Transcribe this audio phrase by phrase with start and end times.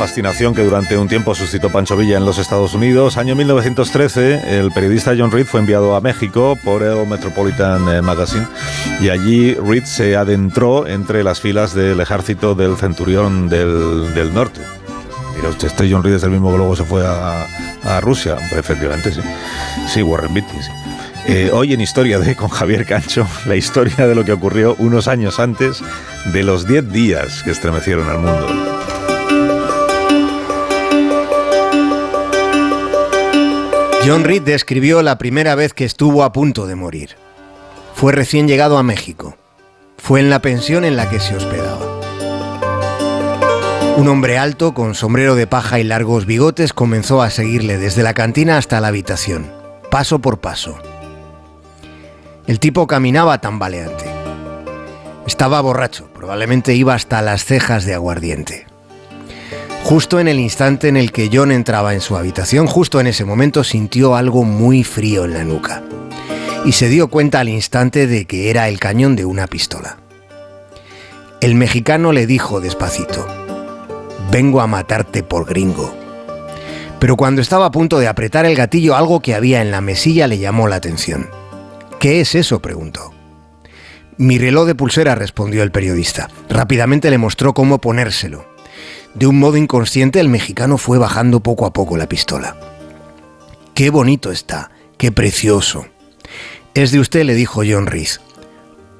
[0.00, 3.18] fascinación que durante un tiempo suscitó Pancho Villa en los Estados Unidos.
[3.18, 8.46] Año 1913, el periodista John Reed fue enviado a México por el Metropolitan eh, Magazine
[9.02, 14.62] y allí Reed se adentró entre las filas del ejército del Centurión del, Norte.
[15.36, 18.38] Mira usted, este John Reed es el mismo que luego se fue a, Rusia.
[18.52, 19.20] efectivamente, sí.
[19.86, 20.56] Sí, Warren Beatty,
[21.26, 25.08] eh, hoy en Historia de con Javier Cancho, la historia de lo que ocurrió unos
[25.08, 25.82] años antes
[26.32, 28.99] de los 10 días que estremecieron al mundo.
[34.06, 37.16] John Reed describió la primera vez que estuvo a punto de morir.
[37.94, 39.36] Fue recién llegado a México.
[39.98, 42.00] Fue en la pensión en la que se hospedaba.
[43.98, 48.14] Un hombre alto, con sombrero de paja y largos bigotes, comenzó a seguirle desde la
[48.14, 49.52] cantina hasta la habitación,
[49.90, 50.78] paso por paso.
[52.46, 54.06] El tipo caminaba tambaleante.
[55.26, 58.69] Estaba borracho, probablemente iba hasta las cejas de aguardiente.
[59.82, 63.24] Justo en el instante en el que John entraba en su habitación, justo en ese
[63.24, 65.82] momento sintió algo muy frío en la nuca
[66.64, 69.98] y se dio cuenta al instante de que era el cañón de una pistola.
[71.40, 73.26] El mexicano le dijo despacito,
[74.30, 75.94] vengo a matarte por gringo.
[76.98, 80.26] Pero cuando estaba a punto de apretar el gatillo, algo que había en la mesilla
[80.26, 81.30] le llamó la atención.
[81.98, 82.60] ¿Qué es eso?
[82.60, 83.12] preguntó.
[84.18, 86.28] Mi reloj de pulsera, respondió el periodista.
[86.50, 88.49] Rápidamente le mostró cómo ponérselo.
[89.14, 92.56] De un modo inconsciente el mexicano fue bajando poco a poco la pistola.
[93.74, 95.86] Qué bonito está, qué precioso.
[96.74, 98.08] Es de usted, le dijo John Reed.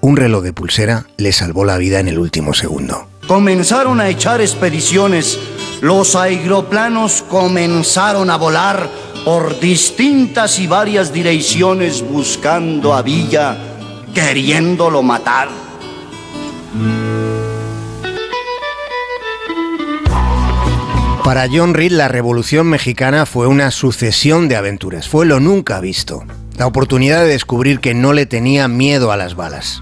[0.00, 3.06] Un reloj de pulsera le salvó la vida en el último segundo.
[3.27, 5.38] Comenzaron a echar expediciones.
[5.83, 8.88] Los aeroplanos comenzaron a volar
[9.25, 13.56] por distintas y varias direcciones buscando a Villa,
[14.14, 15.48] queriéndolo matar.
[21.31, 26.25] Para John Reed la Revolución Mexicana fue una sucesión de aventuras, fue lo nunca visto,
[26.59, 29.81] la oportunidad de descubrir que no le tenía miedo a las balas.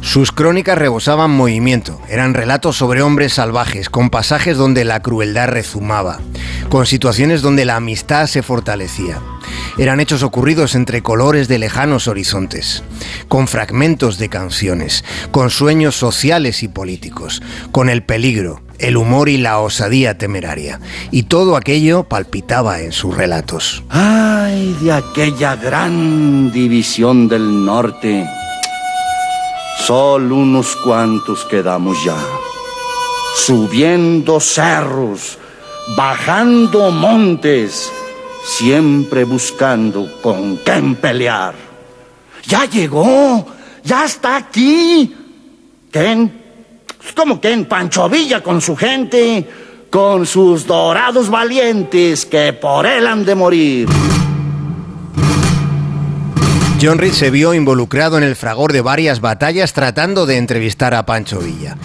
[0.00, 6.18] Sus crónicas rebosaban movimiento, eran relatos sobre hombres salvajes, con pasajes donde la crueldad rezumaba,
[6.70, 9.18] con situaciones donde la amistad se fortalecía.
[9.76, 12.82] Eran hechos ocurridos entre colores de lejanos horizontes,
[13.28, 19.36] con fragmentos de canciones, con sueños sociales y políticos, con el peligro, el humor y
[19.36, 20.80] la osadía temeraria.
[21.10, 23.82] Y todo aquello palpitaba en sus relatos.
[23.90, 28.26] ¡Ay, de aquella gran división del norte!
[29.86, 32.16] Solo unos cuantos quedamos ya.
[33.36, 35.38] Subiendo cerros,
[35.96, 37.90] bajando montes,
[38.44, 41.54] siempre buscando con quién pelear.
[42.46, 43.46] Ya llegó,
[43.84, 45.14] ya está aquí.
[45.90, 46.39] ¿Quién?
[47.14, 47.66] ¿Cómo quién?
[47.66, 49.48] Pancho Villa con su gente,
[49.90, 53.88] con sus dorados valientes que por él han de morir.
[56.80, 61.04] John Reed se vio involucrado en el fragor de varias batallas tratando de entrevistar a
[61.04, 61.76] Pancho Villa.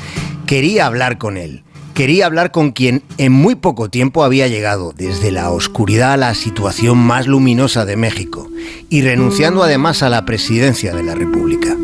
[0.46, 1.64] Quería hablar con él.
[1.94, 6.34] Quería hablar con quien en muy poco tiempo había llegado desde la oscuridad a la
[6.34, 8.50] situación más luminosa de México
[8.90, 11.76] y renunciando además a la presidencia de la República.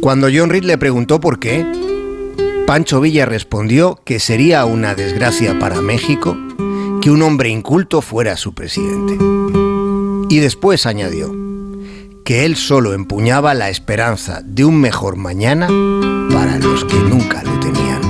[0.00, 1.66] Cuando John Reed le preguntó por qué,
[2.70, 6.36] Pancho Villa respondió que sería una desgracia para México
[7.02, 9.18] que un hombre inculto fuera su presidente.
[10.32, 11.34] Y después añadió,
[12.24, 15.66] que él solo empuñaba la esperanza de un mejor mañana
[16.32, 18.02] para los que nunca lo tenían.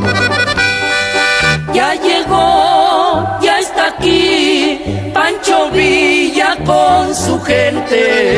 [1.72, 4.78] Ya llegó, ya está aquí,
[5.14, 8.29] Pancho Villa con su gente,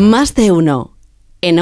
[0.00, 0.96] Más de uno.
[1.42, 1.60] En